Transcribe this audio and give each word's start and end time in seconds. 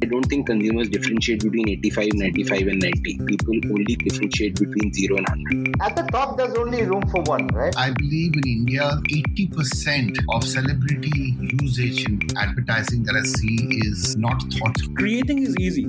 I 0.00 0.06
don't 0.06 0.22
think 0.24 0.46
consumers 0.46 0.88
differentiate 0.88 1.42
between 1.42 1.68
85, 1.70 2.10
95, 2.14 2.66
and 2.68 2.80
90. 2.80 3.18
People 3.26 3.54
only 3.70 3.96
differentiate 3.96 4.54
between 4.54 4.92
0 4.92 5.16
and 5.16 5.26
100. 5.28 5.74
At 5.82 5.96
the 5.96 6.02
top, 6.12 6.36
there's 6.36 6.54
only 6.54 6.84
room 6.84 7.02
for 7.08 7.20
one, 7.22 7.48
right? 7.48 7.76
I 7.76 7.90
believe 7.90 8.34
in 8.36 8.46
India, 8.46 8.82
80% 9.10 10.16
of 10.32 10.44
celebrity 10.44 11.36
usage 11.60 12.04
in 12.06 12.20
advertising 12.36 13.02
that 13.04 13.16
I 13.16 13.22
see 13.22 13.80
is 13.88 14.16
not 14.16 14.40
thought. 14.52 14.76
Creating 14.94 15.42
is 15.42 15.56
easy. 15.58 15.86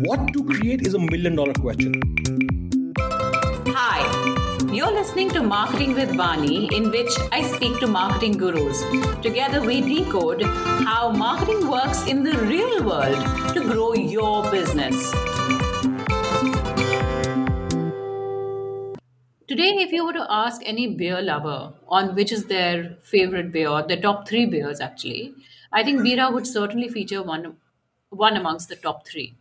What 0.00 0.32
to 0.32 0.44
create 0.44 0.84
is 0.84 0.94
a 0.94 0.98
million 0.98 1.36
dollar 1.36 1.54
question. 1.54 1.92
You're 4.72 4.90
listening 4.90 5.28
to 5.32 5.42
Marketing 5.42 5.92
with 5.92 6.08
Vani, 6.12 6.72
in 6.72 6.90
which 6.90 7.10
I 7.30 7.42
speak 7.42 7.78
to 7.80 7.86
marketing 7.86 8.38
gurus. 8.38 8.82
Together, 9.20 9.60
we 9.60 9.82
decode 9.82 10.40
how 10.40 11.10
marketing 11.10 11.68
works 11.68 12.06
in 12.06 12.22
the 12.22 12.32
real 12.38 12.82
world 12.82 13.18
to 13.52 13.60
grow 13.60 13.92
your 13.92 14.50
business. 14.50 15.10
Today, 19.46 19.72
if 19.84 19.92
you 19.92 20.06
were 20.06 20.14
to 20.14 20.26
ask 20.30 20.62
any 20.64 20.86
beer 20.86 21.20
lover 21.20 21.74
on 21.86 22.14
which 22.14 22.32
is 22.32 22.46
their 22.46 22.96
favorite 23.02 23.52
beer, 23.52 23.68
or 23.68 23.82
their 23.82 24.00
top 24.00 24.26
three 24.26 24.46
beers 24.46 24.80
actually, 24.80 25.34
I 25.70 25.84
think 25.84 26.00
Bira 26.00 26.32
would 26.32 26.46
certainly 26.46 26.88
feature 26.88 27.22
one, 27.22 27.56
one 28.08 28.38
amongst 28.38 28.70
the 28.70 28.76
top 28.76 29.06
three. 29.06 29.34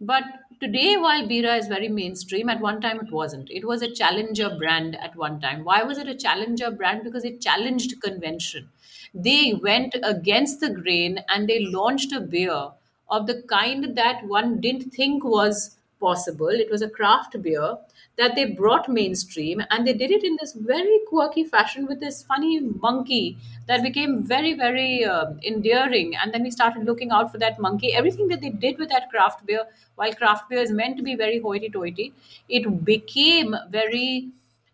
But 0.00 0.24
today, 0.60 0.96
while 0.96 1.26
Bira 1.28 1.56
is 1.58 1.68
very 1.68 1.88
mainstream, 1.88 2.48
at 2.48 2.60
one 2.60 2.80
time 2.80 2.98
it 3.00 3.12
wasn't. 3.12 3.50
It 3.50 3.64
was 3.66 3.80
a 3.82 3.92
challenger 3.94 4.48
brand 4.56 4.96
at 4.96 5.14
one 5.14 5.40
time. 5.40 5.64
Why 5.64 5.82
was 5.84 5.98
it 5.98 6.08
a 6.08 6.14
challenger 6.16 6.70
brand? 6.70 7.04
Because 7.04 7.24
it 7.24 7.40
challenged 7.40 8.00
convention. 8.02 8.70
They 9.14 9.54
went 9.54 9.94
against 10.02 10.60
the 10.60 10.70
grain 10.70 11.20
and 11.28 11.48
they 11.48 11.64
launched 11.64 12.12
a 12.12 12.20
beer 12.20 12.70
of 13.10 13.26
the 13.26 13.42
kind 13.42 13.96
that 13.96 14.26
one 14.26 14.60
didn't 14.60 14.90
think 14.92 15.24
was 15.24 15.77
possible. 16.00 16.48
It 16.48 16.70
was 16.70 16.82
a 16.82 16.88
craft 16.88 17.40
beer 17.42 17.76
that 18.16 18.34
they 18.34 18.44
brought 18.46 18.88
mainstream 18.88 19.62
and 19.70 19.86
they 19.86 19.92
did 19.92 20.10
it 20.10 20.24
in 20.24 20.36
this 20.40 20.52
very 20.52 21.00
quirky 21.08 21.44
fashion 21.44 21.86
with 21.86 22.00
this 22.00 22.22
funny 22.22 22.60
monkey 22.60 23.38
that 23.66 23.82
became 23.82 24.22
very, 24.24 24.54
very 24.54 25.04
uh, 25.04 25.26
endearing. 25.44 26.14
And 26.16 26.32
then 26.32 26.42
we 26.42 26.50
started 26.50 26.84
looking 26.84 27.10
out 27.10 27.30
for 27.30 27.38
that 27.38 27.60
monkey. 27.60 27.94
Everything 27.94 28.28
that 28.28 28.40
they 28.40 28.50
did 28.50 28.78
with 28.78 28.88
that 28.90 29.10
craft 29.10 29.46
beer, 29.46 29.64
while 29.94 30.12
craft 30.14 30.48
beer 30.48 30.60
is 30.60 30.70
meant 30.72 30.96
to 30.96 31.02
be 31.02 31.14
very 31.14 31.38
hoity 31.40 31.68
toity, 31.70 32.12
it 32.48 32.84
became 32.84 33.54
very 33.70 34.28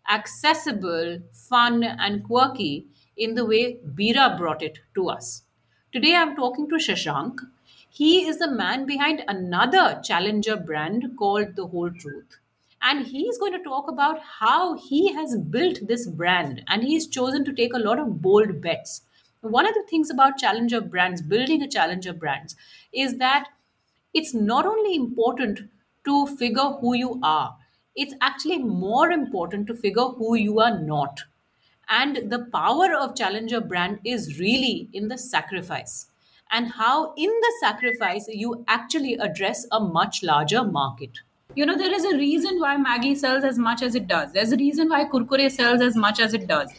accessible, 0.09 1.19
fun, 1.33 1.83
and 1.83 2.23
quirky 2.23 2.85
in 3.17 3.35
the 3.35 3.45
way 3.45 3.77
Bira 3.95 4.37
brought 4.37 4.61
it 4.61 4.79
to 4.95 5.09
us. 5.09 5.43
Today 5.91 6.15
I'm 6.15 6.35
talking 6.35 6.67
to 6.69 6.75
Shashank. 6.75 7.39
He 7.95 8.27
is 8.27 8.39
the 8.39 8.51
man 8.51 8.85
behind 8.85 9.23
another 9.25 10.01
challenger 10.03 10.57
brand 10.57 11.15
called 11.17 11.55
The 11.55 11.67
Whole 11.67 11.91
Truth. 11.91 12.39
And 12.81 13.07
he's 13.07 13.37
going 13.37 13.53
to 13.53 13.63
talk 13.63 13.89
about 13.89 14.19
how 14.19 14.73
he 14.73 15.13
has 15.13 15.37
built 15.37 15.79
this 15.87 16.05
brand 16.05 16.61
and 16.67 16.83
he's 16.83 17.07
chosen 17.07 17.45
to 17.45 17.53
take 17.53 17.73
a 17.73 17.79
lot 17.79 17.97
of 17.97 18.21
bold 18.21 18.59
bets. 18.59 19.03
One 19.39 19.65
of 19.65 19.73
the 19.73 19.85
things 19.89 20.09
about 20.09 20.37
challenger 20.37 20.81
brands, 20.81 21.21
building 21.21 21.61
a 21.61 21.69
challenger 21.69 22.11
brands, 22.11 22.57
is 22.91 23.15
that 23.19 23.47
it's 24.13 24.33
not 24.33 24.65
only 24.65 24.97
important 24.97 25.61
to 26.03 26.27
figure 26.35 26.71
who 26.81 26.95
you 26.95 27.17
are, 27.23 27.55
it's 27.95 28.15
actually 28.19 28.57
more 28.57 29.09
important 29.09 29.67
to 29.67 29.73
figure 29.73 30.09
who 30.09 30.35
you 30.35 30.59
are 30.59 30.81
not. 30.81 31.21
And 31.87 32.29
the 32.29 32.39
power 32.51 32.93
of 32.93 33.15
challenger 33.15 33.61
brand 33.61 33.99
is 34.03 34.37
really 34.37 34.89
in 34.91 35.07
the 35.07 35.17
sacrifice 35.17 36.07
and 36.51 36.71
how 36.71 37.13
in 37.17 37.29
the 37.29 37.53
sacrifice 37.59 38.27
you 38.27 38.63
actually 38.67 39.15
address 39.15 39.65
a 39.71 39.79
much 39.79 40.23
larger 40.23 40.63
market. 40.63 41.19
You 41.55 41.65
know, 41.65 41.77
there 41.77 41.93
is 41.93 42.03
a 42.05 42.17
reason 42.17 42.59
why 42.59 42.75
Maggi 42.77 43.15
sells 43.17 43.43
as 43.43 43.57
much 43.57 43.81
as 43.81 43.95
it 43.95 44.07
does. 44.07 44.33
There's 44.33 44.51
a 44.51 44.57
reason 44.57 44.89
why 44.89 45.05
Kurkure 45.05 45.49
sells 45.49 45.81
as 45.81 45.95
much 45.95 46.19
as 46.19 46.33
it 46.33 46.47
does. 46.47 46.69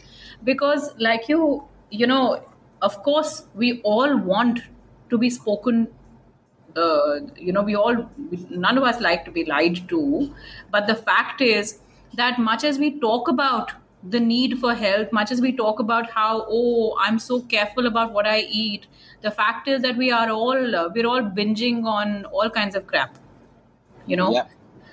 Because, 0.43 0.91
like 0.99 1.27
you, 1.27 1.63
you 1.89 2.05
know, 2.05 2.43
of 2.81 3.01
course, 3.01 3.45
we 3.55 3.81
all 3.81 4.17
want 4.17 4.61
to 5.09 5.17
be 5.17 5.29
spoken 5.29 5.87
uh, 6.77 7.21
you 7.35 7.51
know, 7.51 7.63
we 7.63 7.75
all, 7.75 8.09
none 8.49 8.77
of 8.77 8.83
us 8.83 9.01
like 9.01 9.25
to 9.25 9.31
be 9.31 9.45
lied 9.45 9.89
to. 9.89 10.33
But 10.71 10.87
the 10.87 10.95
fact 10.95 11.41
is 11.41 11.79
that 12.15 12.39
much 12.39 12.63
as 12.63 12.77
we 12.77 12.99
talk 12.99 13.27
about 13.27 13.71
the 14.02 14.18
need 14.18 14.58
for 14.58 14.74
health, 14.74 15.12
much 15.12 15.30
as 15.30 15.40
we 15.40 15.52
talk 15.52 15.78
about 15.78 16.10
how, 16.10 16.46
oh, 16.48 16.96
I'm 17.00 17.18
so 17.18 17.40
careful 17.42 17.86
about 17.86 18.12
what 18.12 18.26
I 18.26 18.40
eat, 18.40 18.86
the 19.22 19.30
fact 19.30 19.68
is 19.68 19.82
that 19.82 19.96
we 19.96 20.10
are 20.10 20.28
all, 20.30 20.74
uh, 20.74 20.88
we're 20.94 21.06
all 21.06 21.22
binging 21.22 21.84
on 21.84 22.24
all 22.26 22.50
kinds 22.50 22.74
of 22.74 22.86
crap, 22.86 23.16
you 24.06 24.16
know? 24.16 24.32
Yeah. 24.32 24.46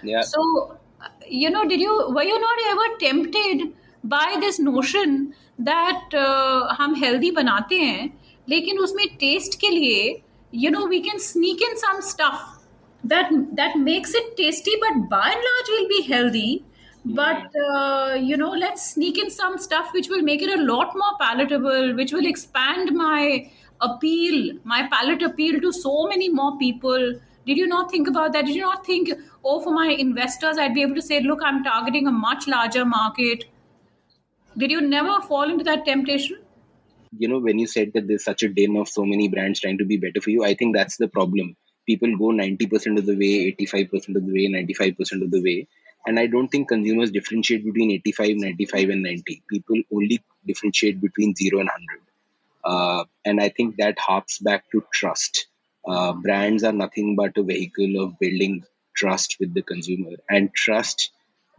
Yeah. 0.03 0.21
So, 0.21 0.77
uh, 1.01 1.07
you 1.27 1.49
know, 1.49 1.67
did 1.67 1.79
you, 1.79 2.11
were 2.13 2.23
you 2.23 2.39
not 2.39 2.57
ever 2.69 2.97
tempted 2.99 3.73
by 4.03 4.37
this 4.39 4.59
notion 4.59 5.33
that 5.59 6.13
uh, 6.13 6.75
हम 6.79 6.95
healthy 6.95 7.31
बनाते 7.35 7.77
हैं 7.77 8.09
लेकिन 8.49 8.79
उसमें 8.79 9.07
test 9.19 9.59
के 9.61 9.69
लिए 9.69 10.21
you 10.51 10.69
know 10.71 10.85
we 10.91 10.99
can 11.05 11.19
sneak 11.23 11.61
in 11.65 11.75
some 11.79 12.01
stuff 12.05 12.45
that 13.03 13.29
that 13.57 13.75
makes 13.77 14.15
it 14.19 14.31
tasty 14.37 14.71
but 14.83 14.95
by 15.09 15.25
and 15.33 15.43
large 15.47 15.69
will 15.73 15.87
be 15.89 15.99
healthy 16.07 16.63
but 17.04 17.54
uh, 17.56 18.14
you 18.18 18.36
know 18.36 18.50
let's 18.50 18.92
sneak 18.92 19.18
in 19.18 19.30
some 19.30 19.58
stuff 19.58 19.90
which 19.92 20.08
will 20.08 20.22
make 20.22 20.42
it 20.42 20.58
a 20.58 20.62
lot 20.62 20.94
more 20.96 21.12
palatable 21.20 21.94
which 21.94 22.12
will 22.12 22.26
expand 22.26 22.92
my 22.92 23.50
appeal 23.82 24.58
my 24.64 24.88
palate 24.88 25.22
appeal 25.22 25.60
to 25.60 25.72
so 25.72 26.06
many 26.06 26.28
more 26.28 26.56
people. 26.58 27.14
Did 27.46 27.58
you 27.58 27.66
not 27.66 27.90
think 27.90 28.08
about 28.08 28.32
that? 28.32 28.46
Did 28.46 28.54
you 28.54 28.62
not 28.62 28.86
think 28.86 29.10
oh 29.44 29.60
for 29.60 29.72
my 29.72 29.88
investors 29.88 30.56
i'd 30.58 30.74
be 30.74 30.82
able 30.82 30.94
to 30.94 31.02
say 31.02 31.20
look 31.20 31.42
i'm 31.42 31.62
targeting 31.62 32.06
a 32.06 32.12
much 32.12 32.46
larger 32.46 32.84
market. 32.84 33.44
Did 34.56 34.70
you 34.70 34.80
never 34.80 35.20
fall 35.20 35.50
into 35.50 35.64
that 35.64 35.84
temptation? 35.84 36.38
You 37.18 37.28
know 37.28 37.38
when 37.38 37.58
you 37.58 37.66
said 37.66 37.92
that 37.94 38.08
there's 38.08 38.24
such 38.24 38.42
a 38.42 38.48
din 38.48 38.76
of 38.76 38.88
so 38.88 39.04
many 39.04 39.28
brands 39.28 39.60
trying 39.60 39.78
to 39.78 39.84
be 39.84 39.98
better 39.98 40.20
for 40.22 40.30
you 40.30 40.44
i 40.44 40.54
think 40.54 40.74
that's 40.74 40.96
the 40.96 41.08
problem. 41.08 41.56
People 41.86 42.16
go 42.16 42.28
90% 42.32 42.98
of 42.98 43.04
the 43.04 43.14
way 43.14 43.54
85% 43.60 44.16
of 44.16 44.24
the 44.26 44.32
way 44.32 44.48
95% 44.48 45.22
of 45.22 45.30
the 45.30 45.42
way 45.42 45.68
and 46.06 46.18
i 46.18 46.26
don't 46.26 46.48
think 46.48 46.68
consumers 46.68 47.10
differentiate 47.10 47.64
between 47.64 47.90
85 47.92 48.36
95 48.36 48.88
and 48.90 49.02
90 49.02 49.42
people 49.48 49.76
only 49.92 50.22
differentiate 50.46 51.00
between 51.00 51.34
0 51.34 51.60
and 51.60 51.68
100 51.68 52.00
uh, 52.64 53.04
and 53.24 53.40
i 53.40 53.48
think 53.48 53.76
that 53.76 53.98
harps 53.98 54.38
back 54.38 54.70
to 54.70 54.84
trust 54.92 55.46
uh, 55.86 56.12
brands 56.12 56.64
are 56.64 56.72
nothing 56.72 57.14
but 57.16 57.36
a 57.36 57.42
vehicle 57.42 58.02
of 58.02 58.18
building 58.18 58.64
trust 58.96 59.36
with 59.40 59.52
the 59.54 59.62
consumer 59.62 60.16
and 60.30 60.54
trust 60.54 61.10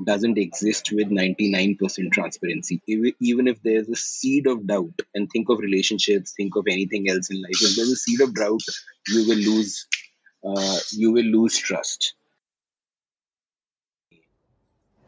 doesn't 0.04 0.38
exist 0.38 0.92
with 0.92 1.10
99% 1.10 2.12
transparency. 2.12 2.82
Even 2.88 3.48
if 3.48 3.62
there's 3.64 3.88
a 3.88 3.96
seed 3.96 4.48
of 4.48 4.68
doubt, 4.68 5.00
and 5.14 5.30
think 5.30 5.50
of 5.50 5.60
relationships, 5.60 6.34
think 6.36 6.56
of 6.56 6.66
anything 6.70 7.10
else 7.10 7.30
in 7.30 7.42
life, 7.42 7.62
if 7.62 7.76
there's 7.76 7.92
a 7.92 7.96
seed 7.96 8.22
of 8.22 8.34
doubt, 8.34 8.62
you 9.08 9.28
will 9.28 9.38
lose, 9.38 9.88
uh, 10.44 10.78
you 10.92 11.12
will 11.12 11.24
lose 11.24 11.58
trust. 11.58 12.14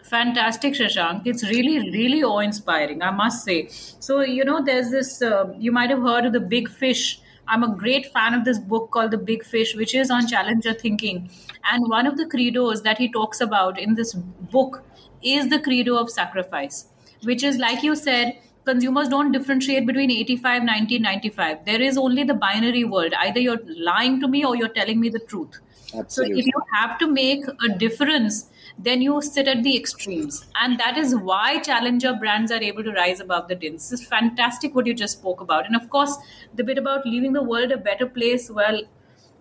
Fantastic, 0.10 0.74
Shashank. 0.74 1.24
It's 1.26 1.44
really, 1.44 1.92
really 1.92 2.24
awe 2.24 2.40
inspiring, 2.40 3.02
I 3.02 3.12
must 3.12 3.44
say. 3.44 3.68
So, 3.70 4.22
you 4.22 4.46
know, 4.46 4.64
there's 4.64 4.90
this, 4.90 5.22
uh, 5.22 5.54
you 5.58 5.72
might 5.72 5.90
have 5.90 6.02
heard 6.02 6.26
of 6.26 6.34
the 6.34 6.40
big 6.40 6.70
fish 6.70 7.22
I'm 7.50 7.64
a 7.64 7.74
great 7.76 8.12
fan 8.12 8.34
of 8.34 8.44
this 8.44 8.60
book 8.60 8.92
called 8.92 9.12
The 9.12 9.18
Big 9.18 9.46
Fish, 9.46 9.74
which 9.76 9.96
is 9.96 10.12
on 10.12 10.28
challenger 10.28 10.74
thinking. 10.74 11.30
And 11.72 11.88
one 11.90 12.06
of 12.06 12.18
the 12.18 12.26
credos 12.26 12.84
that 12.84 12.98
he 12.98 13.10
talks 13.12 13.40
about 13.40 13.80
in 13.80 13.96
this 13.96 14.14
book 14.14 14.84
is 15.24 15.50
the 15.50 15.60
credo 15.60 15.98
of 15.98 16.10
sacrifice, 16.10 16.88
which 17.24 17.44
is, 17.44 17.58
like 17.58 17.84
you 17.84 17.96
said, 17.96 18.38
consumers 18.68 19.10
don't 19.10 19.32
differentiate 19.32 19.88
between 19.88 20.12
85, 20.12 20.64
90, 20.64 21.00
95. 21.00 21.66
There 21.66 21.82
is 21.82 21.98
only 21.98 22.24
the 22.24 22.34
binary 22.34 22.84
world. 22.84 23.14
Either 23.28 23.40
you're 23.40 23.60
lying 23.90 24.20
to 24.22 24.28
me 24.28 24.44
or 24.46 24.56
you're 24.56 24.76
telling 24.82 25.00
me 25.00 25.10
the 25.10 25.20
truth. 25.20 25.60
Absolutely. 25.94 26.36
So 26.36 26.40
if 26.40 26.46
you 26.46 26.62
have 26.76 26.98
to 27.00 27.12
make 27.12 27.46
a 27.48 27.78
difference 27.78 28.48
then 28.78 29.02
you 29.02 29.22
sit 29.22 29.48
at 29.48 29.64
the 29.64 29.76
extremes. 29.76 30.46
And 30.62 30.80
that 30.80 30.98
is 30.98 31.16
why 31.16 31.60
challenger 31.60 32.14
brands 32.14 32.52
are 32.52 32.62
able 32.62 32.84
to 32.84 32.92
rise 32.92 33.20
above 33.20 33.48
the 33.48 33.56
din. 33.56 33.74
This 33.74 33.92
is 33.92 34.06
fantastic 34.06 34.76
what 34.76 34.86
you 34.86 34.94
just 34.94 35.20
spoke 35.20 35.42
about. 35.42 35.66
And 35.66 35.76
of 35.76 35.90
course, 35.90 36.16
the 36.54 36.64
bit 36.64 36.78
about 36.78 37.06
leaving 37.06 37.34
the 37.34 37.44
world 37.44 37.72
a 37.72 37.78
better 37.78 38.06
place, 38.06 38.50
well, 38.50 38.82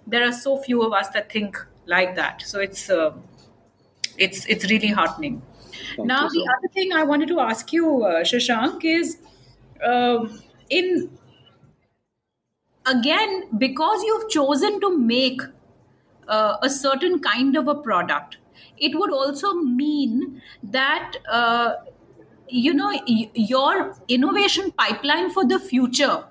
there 0.06 0.26
are 0.26 0.32
so 0.32 0.56
few 0.56 0.82
of 0.82 0.92
us 0.92 1.08
that 1.10 1.30
think 1.30 1.56
like 1.86 2.14
that. 2.16 2.42
So 2.42 2.60
it's 2.60 2.88
uh, 2.88 3.12
it's 4.16 4.46
it's 4.46 4.70
really 4.70 4.88
heartening. 4.88 5.42
Thank 5.96 6.08
now, 6.08 6.28
the 6.28 6.44
other 6.58 6.68
thing 6.72 6.92
I 6.92 7.02
wanted 7.02 7.28
to 7.28 7.40
ask 7.40 7.72
you, 7.72 8.04
uh, 8.04 8.22
Shashank, 8.22 8.84
is 8.84 9.18
uh, 9.84 10.26
in 10.70 11.10
again 12.86 13.44
because 13.58 14.02
you've 14.02 14.28
chosen 14.30 14.80
to 14.80 14.96
make 14.96 15.40
uh, 16.28 16.56
a 16.62 16.70
certain 16.70 17.18
kind 17.20 17.56
of 17.56 17.68
a 17.68 17.74
product 17.74 18.38
it 18.78 18.98
would 18.98 19.12
also 19.12 19.54
mean 19.54 20.42
that 20.62 21.16
uh, 21.30 21.74
you 22.48 22.72
know 22.74 22.88
y- 23.08 23.30
your 23.34 23.94
innovation 24.08 24.70
pipeline 24.72 25.30
for 25.30 25.44
the 25.46 25.58
future 25.58 26.24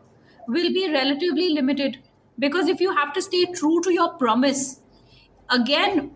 will 0.48 0.72
be 0.74 0.90
relatively 0.92 1.50
limited. 1.50 1.98
Because 2.38 2.68
if 2.68 2.80
you 2.82 2.94
have 2.96 3.14
to 3.14 3.22
stay 3.22 3.46
true 3.46 3.82
to 3.82 3.92
your 3.94 4.10
promise 4.14 4.82
again 5.50 6.12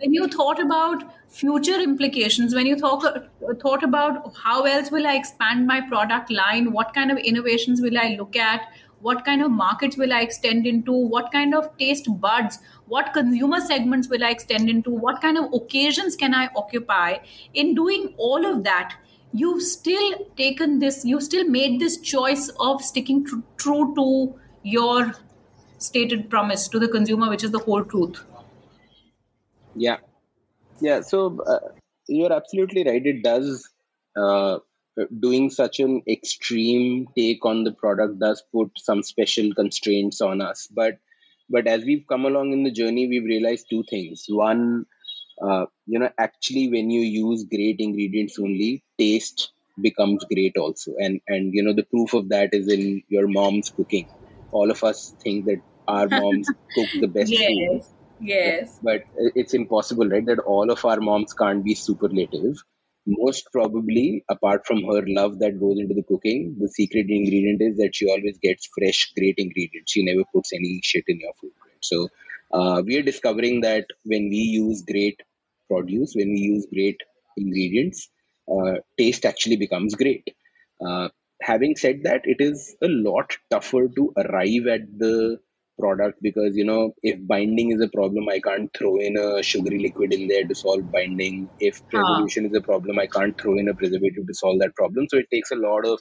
when 0.00 0.14
you 0.14 0.26
thought 0.28 0.60
about 0.60 1.02
future 1.28 1.78
implications 1.80 2.54
when 2.54 2.66
you 2.66 2.76
thought 2.76 3.04
thought 3.62 3.82
about 3.82 4.32
how 4.42 4.62
else 4.64 4.90
will 4.90 5.06
i 5.06 5.14
expand 5.14 5.66
my 5.66 5.80
product 5.88 6.30
line 6.30 6.72
what 6.72 6.94
kind 6.94 7.10
of 7.10 7.18
innovations 7.18 7.82
will 7.86 7.98
i 7.98 8.06
look 8.20 8.36
at 8.36 8.62
what 9.08 9.24
kind 9.24 9.42
of 9.42 9.50
markets 9.50 9.96
will 9.96 10.12
i 10.12 10.20
extend 10.20 10.66
into 10.66 10.92
what 10.92 11.30
kind 11.32 11.54
of 11.54 11.68
taste 11.78 12.08
buds 12.20 12.58
what 12.86 13.12
consumer 13.12 13.60
segments 13.60 14.08
will 14.08 14.24
i 14.24 14.30
extend 14.30 14.70
into 14.70 14.90
what 14.90 15.20
kind 15.20 15.38
of 15.38 15.52
occasions 15.60 16.16
can 16.16 16.34
i 16.34 16.48
occupy 16.56 17.16
in 17.54 17.74
doing 17.74 18.12
all 18.16 18.46
of 18.52 18.64
that 18.64 18.96
you've 19.32 19.62
still 19.62 20.12
taken 20.36 20.78
this 20.78 21.04
you've 21.04 21.22
still 21.22 21.44
made 21.44 21.80
this 21.80 21.98
choice 21.98 22.48
of 22.58 22.82
sticking 22.82 23.24
tr- 23.24 23.44
true 23.56 23.92
to 23.94 24.34
your 24.62 25.12
stated 25.78 26.28
promise 26.28 26.68
to 26.68 26.78
the 26.78 26.88
consumer 26.88 27.30
which 27.30 27.44
is 27.44 27.50
the 27.50 27.64
whole 27.68 27.84
truth 27.84 28.24
Yeah, 29.74 29.98
yeah. 30.80 31.02
So 31.02 31.40
uh, 31.46 31.60
you're 32.08 32.32
absolutely 32.32 32.84
right. 32.84 33.04
It 33.04 33.22
does. 33.22 33.68
Uh, 34.16 34.58
doing 35.20 35.50
such 35.50 35.80
an 35.80 36.02
extreme 36.08 37.06
take 37.16 37.44
on 37.46 37.64
the 37.64 37.72
product 37.72 38.18
does 38.18 38.42
put 38.52 38.70
some 38.78 39.02
special 39.02 39.54
constraints 39.54 40.20
on 40.20 40.40
us. 40.40 40.68
But 40.68 40.98
but 41.50 41.66
as 41.68 41.84
we've 41.84 42.06
come 42.08 42.26
along 42.26 42.52
in 42.52 42.64
the 42.64 42.72
journey, 42.72 43.08
we've 43.08 43.24
realized 43.24 43.66
two 43.70 43.84
things. 43.90 44.26
One, 44.28 44.86
uh, 45.42 45.66
you 45.86 45.98
know, 46.00 46.10
actually, 46.18 46.70
when 46.70 46.90
you 46.90 47.02
use 47.02 47.44
great 47.44 47.76
ingredients 47.80 48.38
only, 48.40 48.84
taste 48.98 49.52
becomes 49.80 50.24
great 50.24 50.56
also. 50.58 50.92
And 50.98 51.20
and 51.28 51.54
you 51.54 51.62
know, 51.62 51.74
the 51.74 51.84
proof 51.84 52.14
of 52.14 52.30
that 52.30 52.50
is 52.52 52.68
in 52.68 53.02
your 53.08 53.28
mom's 53.28 53.70
cooking. 53.70 54.08
All 54.50 54.70
of 54.70 54.84
us 54.84 55.14
think 55.22 55.46
that 55.46 55.62
our 55.88 56.08
moms 56.08 56.52
cook 56.74 56.90
the 56.94 57.08
best 57.08 57.40
food 57.46 57.82
yes. 58.20 58.78
But 58.82 59.04
it's 59.34 59.54
impossible 59.54 60.08
right 60.08 60.24
that 60.26 60.38
all 60.40 60.70
of 60.70 60.84
our 60.84 61.00
moms 61.00 61.32
can't 61.32 61.64
be 61.64 61.74
superlative. 61.74 62.62
Most 63.06 63.48
probably 63.52 64.24
apart 64.28 64.66
from 64.66 64.84
her 64.84 65.02
love 65.06 65.38
that 65.40 65.58
goes 65.58 65.78
into 65.78 65.94
the 65.94 66.02
cooking 66.02 66.56
the 66.60 66.68
secret 66.68 67.06
ingredient 67.08 67.62
is 67.62 67.76
that 67.78 67.94
she 67.94 68.08
always 68.08 68.38
gets 68.38 68.68
fresh 68.76 69.12
great 69.16 69.36
ingredients. 69.38 69.92
She 69.92 70.04
never 70.04 70.24
puts 70.32 70.52
any 70.52 70.80
shit 70.82 71.04
in 71.08 71.20
your 71.20 71.32
food 71.40 71.52
right? 71.64 71.76
so 71.80 72.08
uh, 72.52 72.82
we 72.84 72.98
are 72.98 73.02
discovering 73.02 73.62
that 73.62 73.86
when 74.04 74.28
we 74.28 74.36
use 74.36 74.82
great 74.82 75.20
produce 75.68 76.14
when 76.14 76.30
we 76.30 76.40
use 76.40 76.66
great 76.72 77.00
ingredients 77.36 78.10
uh, 78.50 78.74
taste 78.98 79.24
actually 79.24 79.56
becomes 79.56 79.94
great. 79.94 80.34
Uh, 80.84 81.08
having 81.40 81.76
said 81.76 82.02
that 82.04 82.22
it 82.24 82.40
is 82.40 82.76
a 82.82 82.88
lot 82.88 83.36
tougher 83.50 83.88
to 83.88 84.12
arrive 84.16 84.66
at 84.66 84.98
the 84.98 85.38
product 85.80 86.18
because 86.22 86.56
you 86.56 86.64
know 86.64 86.92
if 87.02 87.18
binding 87.32 87.72
is 87.72 87.82
a 87.86 87.88
problem 87.96 88.28
i 88.28 88.38
can't 88.46 88.70
throw 88.78 88.96
in 88.98 89.16
a 89.16 89.42
sugary 89.42 89.78
liquid 89.86 90.12
in 90.12 90.28
there 90.28 90.46
to 90.46 90.54
solve 90.54 90.90
binding. 90.92 91.50
If 91.58 91.80
preservation 91.88 92.46
is 92.46 92.56
a 92.56 92.60
problem 92.60 92.98
i 92.98 93.06
can't 93.06 93.40
throw 93.40 93.56
in 93.58 93.68
a 93.68 93.74
preservative 93.74 94.26
to 94.26 94.34
solve 94.34 94.60
that 94.60 94.74
problem. 94.74 95.06
So 95.08 95.18
it 95.18 95.30
takes 95.32 95.50
a 95.50 95.56
lot 95.56 95.86
of 95.86 96.00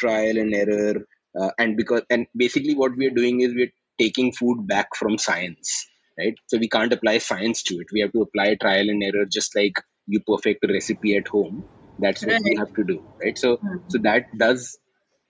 trial 0.00 0.38
and 0.38 0.54
error 0.54 1.06
uh, 1.40 1.50
and 1.58 1.76
because 1.76 2.02
and 2.10 2.26
basically 2.36 2.74
what 2.74 2.96
we 2.96 3.06
are 3.06 3.18
doing 3.22 3.40
is 3.40 3.54
we're 3.54 3.72
taking 3.98 4.32
food 4.32 4.66
back 4.66 4.94
from 4.96 5.18
science 5.18 5.86
right? 6.18 6.34
So 6.46 6.58
we 6.58 6.68
can't 6.68 6.92
apply 6.92 7.18
science 7.18 7.62
to 7.64 7.74
it. 7.76 7.88
We 7.92 8.00
have 8.00 8.12
to 8.12 8.22
apply 8.22 8.56
trial 8.60 8.88
and 8.88 9.02
error 9.02 9.26
just 9.30 9.54
like 9.54 9.74
you 10.06 10.20
perfect 10.20 10.64
a 10.64 10.72
recipe 10.72 11.16
at 11.16 11.28
home. 11.28 11.64
That's 11.98 12.24
what 12.24 12.42
we 12.44 12.56
have 12.58 12.72
to 12.74 12.84
do 12.84 13.02
right? 13.22 13.38
So 13.38 13.58
so 13.88 13.98
that 14.02 14.24
does 14.36 14.78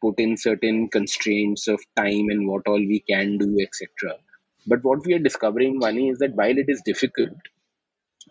put 0.00 0.19
in 0.19 0.37
certain 0.37 0.88
constraints 0.88 1.69
of 1.69 1.81
time 1.96 2.28
and 2.31 2.48
what 2.48 2.66
all 2.66 2.78
we 2.94 3.02
can 3.08 3.37
do 3.38 3.58
etc 3.60 4.16
but 4.69 4.82
what 4.82 5.04
we 5.06 5.14
are 5.14 5.20
discovering 5.20 5.81
Vani, 5.81 6.10
is 6.10 6.19
that 6.19 6.34
while 6.34 6.58
it 6.58 6.69
is 6.69 6.82
difficult 6.84 7.38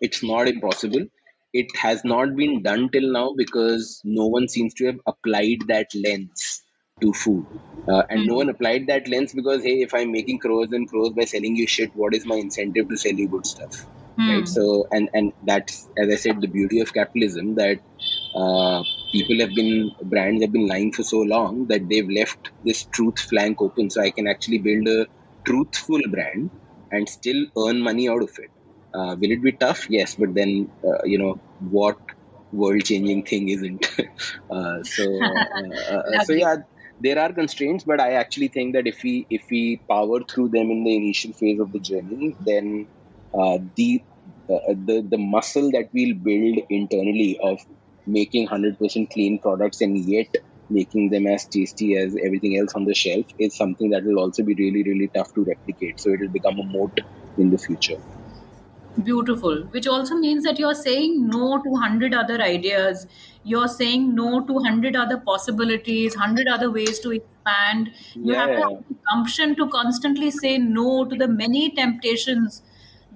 it's 0.01 0.23
not 0.23 0.47
impossible. 0.47 1.05
It 1.53 1.67
has 1.77 2.03
not 2.03 2.35
been 2.35 2.63
done 2.63 2.89
till 2.89 3.11
now 3.11 3.33
because 3.35 4.01
no 4.03 4.27
one 4.27 4.49
seems 4.49 4.73
to 4.75 4.87
have 4.87 4.99
applied 5.07 5.59
that 5.67 5.87
lens 5.95 6.63
to 7.01 7.13
food. 7.13 7.45
Uh, 7.87 8.03
and 8.09 8.25
no 8.25 8.35
one 8.35 8.49
applied 8.49 8.87
that 8.87 9.07
lens 9.07 9.31
because 9.33 9.61
hey 9.63 9.81
if 9.81 9.93
i'm 9.93 10.11
making 10.11 10.39
crores 10.39 10.71
and 10.71 10.89
crores 10.89 11.13
by 11.13 11.23
selling 11.23 11.55
you 11.55 11.67
shit 11.67 11.95
what 11.95 12.15
is 12.15 12.25
my 12.25 12.35
incentive 12.35 12.89
to 12.89 12.97
sell 12.97 13.13
you 13.13 13.27
good 13.27 13.45
stuff? 13.45 13.85
Right? 14.17 14.47
So 14.47 14.87
and 14.91 15.09
and 15.13 15.33
that's 15.43 15.87
as 15.97 16.11
i 16.11 16.15
said 16.15 16.41
the 16.41 16.47
beauty 16.47 16.79
of 16.79 16.93
capitalism 16.93 17.55
that 17.55 17.79
uh, 18.35 18.81
people 19.13 19.39
have 19.39 19.53
been 19.55 19.91
brands 20.03 20.41
have 20.43 20.51
been 20.51 20.67
lying 20.67 20.91
for 20.91 21.03
so 21.03 21.19
long 21.19 21.67
that 21.69 21.87
they've 21.89 22.09
left 22.09 22.51
this 22.63 22.85
truth 22.93 23.19
flank 23.19 23.61
open. 23.61 23.89
So 23.89 24.01
i 24.01 24.11
can 24.11 24.27
actually 24.27 24.59
build 24.59 24.87
a 24.87 25.07
truthful 25.47 26.01
brand 26.11 26.51
and 26.91 27.07
still 27.09 27.41
earn 27.57 27.81
money 27.81 28.09
out 28.09 28.23
of 28.23 28.31
it. 28.37 28.51
Uh, 28.93 29.15
will 29.19 29.31
it 29.31 29.43
be 29.43 29.53
tough? 29.53 29.85
Yes 29.89 30.15
but 30.15 30.33
then 30.33 30.71
uh, 30.87 31.03
you 31.05 31.19
know 31.19 31.35
what 31.59 31.97
world 32.51 32.83
changing 32.83 33.23
thing 33.23 33.49
isn't? 33.49 33.85
Uh, 34.49 34.77
so 34.83 35.03
uh, 35.59 35.95
uh, 35.95 36.19
so 36.25 36.33
yeah 36.33 36.55
there 36.99 37.19
are 37.19 37.33
constraints 37.33 37.83
but 37.83 37.99
i 37.99 38.11
actually 38.13 38.47
think 38.47 38.73
that 38.75 38.87
if 38.87 38.99
we 39.03 39.25
if 39.29 39.43
we 39.51 39.81
power 39.89 40.19
through 40.31 40.47
them 40.49 40.69
in 40.75 40.83
the 40.85 40.95
initial 40.95 41.33
phase 41.39 41.59
of 41.59 41.71
the 41.71 41.79
journey 41.79 42.35
then 42.39 42.87
uh, 43.39 43.57
the 43.75 44.01
uh, 44.53 44.73
the 44.89 44.97
the 45.13 45.17
muscle 45.17 45.71
that 45.71 45.89
we'll 45.93 46.15
build 46.29 46.59
internally 46.69 47.37
of 47.41 47.59
making 48.05 48.47
100% 48.47 49.11
clean 49.11 49.39
products 49.39 49.81
and 49.81 49.97
yet 49.97 50.35
making 50.69 51.09
them 51.09 51.27
as 51.27 51.45
tasty 51.45 51.95
as 51.97 52.15
everything 52.23 52.57
else 52.57 52.73
on 52.73 52.85
the 52.85 52.93
shelf 52.93 53.25
is 53.37 53.55
something 53.55 53.91
that 53.91 54.03
will 54.03 54.19
also 54.19 54.43
be 54.43 54.55
really 54.55 54.83
really 54.83 55.07
tough 55.09 55.33
to 55.33 55.43
replicate 55.43 55.99
so 55.99 56.11
it 56.11 56.19
will 56.19 56.29
become 56.29 56.59
a 56.59 56.63
moat 56.63 56.99
in 57.37 57.51
the 57.51 57.57
future 57.57 57.99
Beautiful. 59.03 59.63
Which 59.71 59.87
also 59.87 60.15
means 60.15 60.43
that 60.45 60.57
you're 60.57 60.73
saying 60.73 61.27
no 61.27 61.61
to 61.61 61.69
100 61.69 62.13
other 62.13 62.41
ideas. 62.41 63.07
You're 63.43 63.67
saying 63.67 64.15
no 64.15 64.45
to 64.45 64.53
100 64.53 64.95
other 64.95 65.17
possibilities, 65.17 66.15
100 66.15 66.47
other 66.47 66.71
ways 66.71 66.99
to 66.99 67.11
expand. 67.11 67.91
You 68.13 68.33
have 68.35 68.47
to 68.47 68.53
yeah 68.53 68.59
have 68.61 68.87
the 68.87 68.95
gumption 69.11 69.55
to 69.57 69.67
constantly 69.67 70.31
say 70.31 70.57
no 70.57 71.03
to 71.05 71.15
the 71.15 71.27
many 71.27 71.71
temptations 71.71 72.61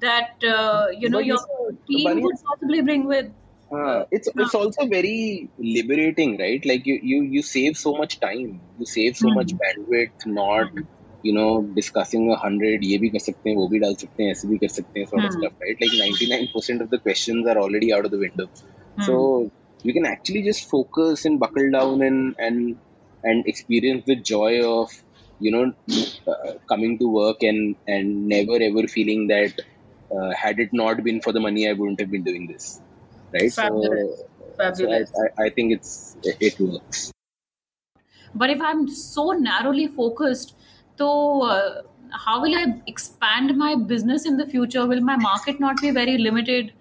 that, 0.02 0.44
uh, 0.44 0.88
you 0.98 1.10
know, 1.10 1.20
but 1.20 1.26
your 1.26 1.40
team 1.88 2.22
would 2.22 2.36
possibly 2.44 2.82
bring 2.82 3.06
with. 3.06 3.32
Uh, 3.77 4.05
it's 4.11 4.29
it's 4.35 4.55
also 4.55 4.87
very 4.87 5.51
liberating, 5.59 6.39
right? 6.39 6.65
Like 6.65 6.87
you 6.87 6.99
you 7.03 7.23
you 7.23 7.43
save 7.43 7.77
so 7.77 7.95
much 7.95 8.21
time, 8.21 8.61
you 8.79 8.87
save 8.87 9.17
so 9.17 9.31
much 9.39 9.53
bandwidth, 9.63 10.27
not 10.27 10.71
you 11.23 11.33
know 11.33 11.63
discussing 11.79 12.31
a 12.31 12.37
hundred 12.37 12.83
ये 12.91 12.99
भी 13.05 13.09
कर 13.17 13.19
सकते 13.27 13.51
हैं 13.51 13.57
वो 13.57 13.67
भी 13.69 13.79
डाल 13.85 13.95
सकते 14.05 14.23
हैं 14.23 14.31
ऐसे 14.31 14.49
भी 14.49 14.59
कर 14.65 14.69
सकते 14.77 15.01
हैं 15.01 15.07
sort 15.13 15.25
of 15.29 15.33
stuff, 15.39 15.55
right? 15.67 15.83
Like 15.85 15.97
ninety 16.03 16.29
nine 16.35 16.49
percent 16.55 16.83
of 16.87 16.91
the 16.95 17.01
questions 17.09 17.49
are 17.53 17.59
already 17.65 17.93
out 17.99 18.05
of 18.05 18.13
the 18.17 18.21
window, 18.25 18.49
so 19.09 19.51
you 19.83 19.93
can 19.99 20.07
actually 20.07 20.43
just 20.43 20.69
focus 20.71 21.25
and 21.25 21.41
buckle 21.47 21.71
down 21.79 22.03
and 22.03 22.35
and 22.39 22.77
and 23.25 23.47
experience 23.55 24.05
the 24.13 24.17
joy 24.35 24.53
of 24.71 24.91
you 25.41 25.51
know 25.57 25.65
uh, 26.29 26.53
coming 26.69 26.99
to 26.99 27.09
work 27.21 27.43
and 27.43 27.77
and 27.87 28.29
never 28.29 28.59
ever 28.71 28.87
feeling 28.97 29.29
that 29.29 29.53
uh, 30.17 30.31
had 30.45 30.61
it 30.61 30.73
not 30.73 31.03
been 31.03 31.21
for 31.21 31.33
the 31.33 31.41
money 31.41 31.69
I 31.69 31.73
wouldn't 31.73 32.01
have 32.01 32.11
been 32.11 32.25
doing 32.25 32.47
this 32.47 32.81
right? 33.34 33.54
Fabulous. 33.54 34.24
So, 34.58 34.74
so 34.74 34.92
I, 34.92 34.98
I, 34.98 35.46
I 35.46 35.50
think 35.50 35.74
it's 35.74 36.18
it 36.24 36.60
works. 36.60 37.12
But 38.36 38.50
if 38.50 38.62
I'm 38.62 38.88
so 38.88 39.32
narrowly 39.32 39.88
focused, 39.88 40.56
so 40.98 41.44
uh, 41.44 41.82
how 42.12 42.42
will 42.42 42.56
I 42.56 42.82
expand 42.88 43.58
my 43.58 43.76
business 43.76 44.26
in 44.26 44.38
the 44.38 44.46
future? 44.46 44.86
Will 44.86 45.02
my 45.02 45.16
market 45.16 45.60
not 45.60 45.82
be 45.82 45.92
very 45.92 46.18
limited? 46.18 46.74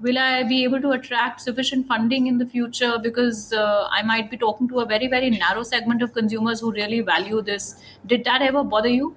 Will 0.00 0.18
I 0.18 0.42
be 0.42 0.64
able 0.64 0.80
to 0.80 0.90
attract 0.90 1.40
sufficient 1.40 1.86
funding 1.86 2.26
in 2.26 2.38
the 2.38 2.46
future? 2.46 2.98
Because 3.02 3.52
uh, 3.52 3.88
I 3.90 4.02
might 4.02 4.30
be 4.30 4.36
talking 4.36 4.68
to 4.68 4.80
a 4.80 4.86
very, 4.86 5.06
very 5.06 5.30
narrow 5.30 5.62
segment 5.62 6.02
of 6.02 6.12
consumers 6.12 6.60
who 6.60 6.72
really 6.72 7.00
value 7.00 7.42
this. 7.42 7.76
Did 8.06 8.24
that 8.24 8.42
ever 8.42 8.64
bother 8.64 8.88
you? 8.88 9.14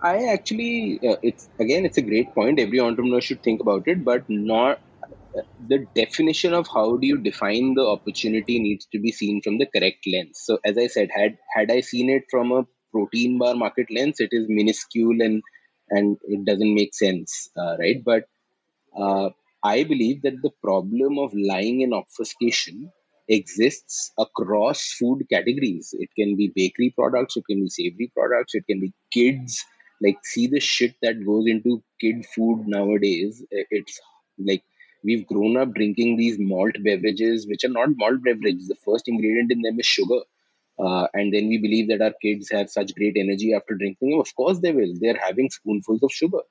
I 0.00 0.24
actually, 0.26 0.98
uh, 1.08 1.16
it's 1.22 1.48
again, 1.60 1.84
it's 1.84 1.98
a 1.98 2.02
great 2.02 2.34
point. 2.34 2.58
Every 2.58 2.80
entrepreneur 2.80 3.20
should 3.20 3.42
think 3.42 3.60
about 3.60 3.86
it, 3.86 4.04
but 4.04 4.28
not 4.28 4.80
the 5.58 5.86
definition 5.94 6.52
of 6.54 6.66
how 6.72 6.96
do 6.96 7.06
you 7.06 7.18
define 7.18 7.74
the 7.74 7.86
opportunity 7.86 8.58
needs 8.58 8.86
to 8.92 8.98
be 9.00 9.12
seen 9.12 9.40
from 9.42 9.58
the 9.58 9.66
correct 9.66 10.06
lens. 10.06 10.40
So, 10.44 10.58
as 10.64 10.76
I 10.78 10.86
said, 10.88 11.10
had 11.14 11.38
had 11.54 11.70
I 11.70 11.80
seen 11.80 12.10
it 12.10 12.24
from 12.30 12.52
a 12.52 12.66
protein 12.92 13.38
bar 13.38 13.54
market 13.54 13.86
lens, 13.90 14.20
it 14.20 14.30
is 14.32 14.46
minuscule 14.48 15.20
and 15.22 15.42
and 15.90 16.16
it 16.24 16.44
doesn't 16.44 16.74
make 16.74 16.94
sense, 16.94 17.50
uh, 17.56 17.76
right? 17.78 18.02
But 18.04 18.24
uh, 18.96 19.30
I 19.64 19.84
believe 19.84 20.22
that 20.22 20.42
the 20.42 20.50
problem 20.62 21.18
of 21.18 21.32
lying 21.34 21.82
and 21.82 21.94
obfuscation 21.94 22.90
exists 23.28 24.12
across 24.18 24.92
food 24.98 25.24
categories. 25.30 25.94
It 25.98 26.10
can 26.18 26.36
be 26.36 26.52
bakery 26.54 26.92
products, 26.96 27.36
it 27.36 27.44
can 27.48 27.62
be 27.62 27.68
savory 27.68 28.10
products, 28.16 28.54
it 28.54 28.64
can 28.68 28.80
be 28.80 28.92
kids. 29.12 29.64
Like, 30.02 30.18
see 30.24 30.48
the 30.48 30.60
shit 30.60 30.96
that 31.02 31.24
goes 31.24 31.46
into 31.46 31.82
kid 32.00 32.26
food 32.34 32.64
nowadays. 32.66 33.42
It's 33.50 34.00
like 34.38 34.64
we've 35.04 35.26
grown 35.26 35.56
up 35.56 35.74
drinking 35.74 36.16
these 36.16 36.38
malt 36.38 36.76
beverages, 36.84 37.46
which 37.46 37.64
are 37.64 37.68
not 37.80 37.96
malt 37.96 38.22
beverages. 38.24 38.68
The 38.68 38.76
first 38.84 39.08
ingredient 39.08 39.52
in 39.52 39.62
them 39.62 39.78
is 39.80 39.86
sugar. 39.86 40.20
uh, 40.86 41.06
and 41.14 41.32
then 41.34 41.48
we 41.48 41.58
believe 41.58 41.88
that 41.88 42.02
our 42.02 42.14
kids 42.22 42.50
have 42.50 42.70
such 42.70 42.94
great 42.96 43.16
energy 43.16 43.54
after 43.54 43.74
drinking 43.76 44.10
them. 44.10 44.20
Of 44.20 44.34
course, 44.36 44.60
they 44.60 44.72
will. 44.72 44.94
They're 45.00 45.18
having 45.28 45.50
spoonfuls 45.50 46.02
of 46.02 46.12
sugar, 46.12 46.42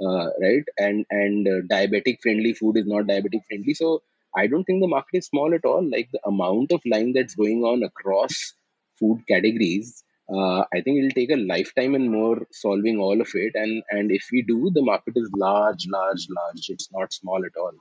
uh, 0.00 0.26
right? 0.40 0.64
And 0.78 1.06
and 1.10 1.46
uh, 1.48 1.60
diabetic 1.74 2.18
friendly 2.22 2.52
food 2.52 2.76
is 2.76 2.86
not 2.86 3.04
diabetic 3.06 3.44
friendly. 3.48 3.74
So 3.74 4.02
I 4.34 4.46
don't 4.46 4.64
think 4.64 4.80
the 4.82 4.88
market 4.88 5.18
is 5.18 5.26
small 5.26 5.54
at 5.54 5.64
all. 5.64 5.88
Like 5.88 6.10
the 6.12 6.20
amount 6.26 6.72
of 6.72 6.80
line 6.86 7.12
that's 7.12 7.34
going 7.34 7.62
on 7.64 7.82
across 7.82 8.54
food 8.98 9.22
categories, 9.28 10.04
uh, 10.28 10.64
I 10.74 10.80
think 10.82 10.98
it'll 10.98 11.10
take 11.10 11.30
a 11.30 11.36
lifetime 11.36 11.94
and 11.94 12.10
more 12.10 12.46
solving 12.52 12.98
all 12.98 13.20
of 13.20 13.28
it. 13.34 13.52
And 13.54 13.82
and 13.90 14.10
if 14.10 14.28
we 14.32 14.42
do, 14.42 14.70
the 14.74 14.82
market 14.82 15.14
is 15.16 15.30
large, 15.36 15.86
large, 15.88 16.26
large. 16.38 16.68
It's 16.68 16.88
not 16.92 17.12
small 17.12 17.44
at 17.44 17.56
all 17.56 17.72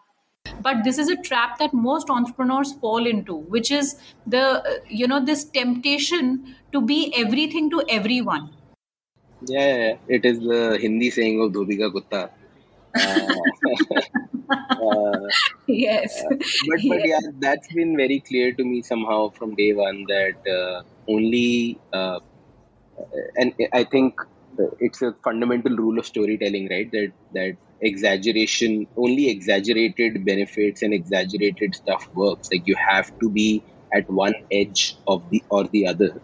but 0.61 0.83
this 0.83 0.97
is 0.97 1.09
a 1.09 1.15
trap 1.17 1.57
that 1.59 1.73
most 1.73 2.09
entrepreneurs 2.09 2.73
fall 2.73 3.05
into 3.05 3.35
which 3.35 3.71
is 3.71 3.95
the 4.25 4.41
uh, 4.41 4.75
you 4.87 5.07
know 5.07 5.23
this 5.23 5.45
temptation 5.45 6.55
to 6.71 6.81
be 6.81 7.13
everything 7.15 7.69
to 7.69 7.83
everyone 7.89 8.49
yeah, 9.47 9.67
yeah, 9.67 9.77
yeah. 9.77 9.95
it 10.07 10.25
is 10.25 10.39
the 10.39 10.77
hindi 10.81 11.09
saying 11.09 11.41
of 11.41 11.51
dhobi 11.51 11.77
ka 11.81 11.89
kutta 11.95 12.21
uh, 12.95 13.39
uh, 14.87 15.27
yes 15.67 16.21
uh, 16.23 16.35
but 16.69 16.79
but 16.91 17.01
yeah. 17.01 17.05
yeah 17.13 17.25
that's 17.39 17.73
been 17.73 17.95
very 18.03 18.19
clear 18.29 18.53
to 18.53 18.63
me 18.63 18.81
somehow 18.81 19.29
from 19.29 19.55
day 19.55 19.73
one 19.73 20.05
that 20.13 20.53
uh, 20.59 20.77
only 21.07 21.79
uh, 21.93 22.19
and 23.35 23.53
i 23.73 23.83
think 23.83 24.13
it's 24.79 25.01
a 25.01 25.13
fundamental 25.23 25.75
rule 25.75 25.99
of 25.99 26.05
storytelling 26.05 26.69
right? 26.69 26.89
That 26.91 27.11
that 27.33 27.57
exaggeration 27.81 28.87
only 28.97 29.29
exaggerated 29.29 30.25
benefits 30.25 30.81
and 30.81 30.93
exaggerated 30.93 31.75
stuff 31.75 32.07
works. 32.13 32.47
Like 32.51 32.63
you 32.65 32.75
have 32.89 33.11
to 33.21 33.29
be 33.29 33.65
at 33.93 34.09
one 34.09 34.33
edge 34.51 34.97
of 35.07 35.29
the 35.29 35.43
or 35.49 35.67
the 35.67 35.87
other. 35.87 36.21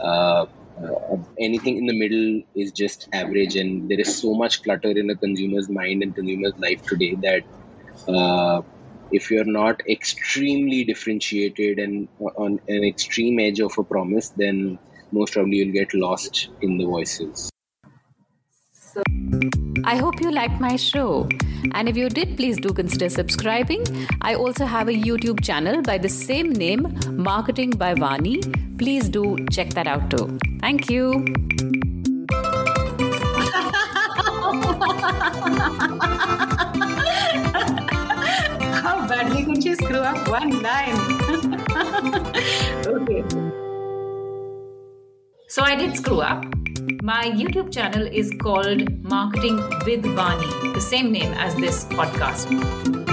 Uh, 0.00 0.46
uh, 0.82 1.16
anything 1.40 1.76
in 1.76 1.86
the 1.86 1.98
middle 1.98 2.42
is 2.54 2.72
just 2.72 3.08
average 3.12 3.56
and 3.56 3.88
there 3.88 4.00
is 4.00 4.20
so 4.20 4.34
much 4.34 4.62
clutter 4.62 4.90
in 4.90 5.10
a 5.10 5.16
consumer's 5.16 5.68
mind 5.68 6.02
and 6.02 6.14
consumer's 6.14 6.54
life 6.58 6.80
today 6.88 7.16
that 7.22 7.42
uh, 8.12 8.62
if 9.10 9.30
you're 9.30 9.44
not 9.44 9.80
extremely 9.88 10.84
differentiated 10.84 11.78
and 11.78 12.08
on 12.20 12.60
an 12.68 12.84
extreme 12.84 13.40
edge 13.40 13.60
of 13.60 13.72
a 13.78 13.84
promise 13.84 14.32
then 14.36 14.78
most 15.12 15.32
probably 15.32 15.56
you'll 15.56 15.72
get 15.72 15.94
lost 15.94 16.48
in 16.62 16.78
the 16.78 16.84
voices 16.84 17.50
I 19.84 19.96
hope 19.96 20.20
you 20.20 20.30
liked 20.30 20.60
my 20.60 20.76
show. 20.76 21.28
And 21.72 21.88
if 21.88 21.96
you 21.96 22.08
did, 22.08 22.36
please 22.36 22.58
do 22.58 22.72
consider 22.72 23.08
subscribing. 23.08 23.84
I 24.22 24.34
also 24.34 24.66
have 24.66 24.88
a 24.88 24.92
YouTube 24.92 25.42
channel 25.42 25.82
by 25.82 25.98
the 25.98 26.08
same 26.08 26.52
name, 26.52 26.98
Marketing 27.10 27.70
by 27.70 27.94
Vani. 27.94 28.78
Please 28.78 29.08
do 29.08 29.36
check 29.50 29.70
that 29.70 29.86
out 29.86 30.10
too. 30.10 30.38
Thank 30.60 30.90
you. 30.90 31.24
How 38.82 39.06
badly 39.08 39.44
could 39.44 39.62
she 39.62 39.74
screw 39.74 40.00
up 40.00 40.28
one 40.28 40.62
line? 40.62 41.27
So 45.58 45.64
I 45.64 45.74
did 45.74 45.96
screw 45.96 46.20
up. 46.20 46.44
My 47.02 47.24
YouTube 47.24 47.72
channel 47.72 48.06
is 48.06 48.32
called 48.40 49.02
Marketing 49.02 49.56
with 49.84 50.04
Vani, 50.04 50.72
the 50.72 50.80
same 50.80 51.10
name 51.10 51.32
as 51.32 51.56
this 51.56 51.84
podcast. 51.86 53.07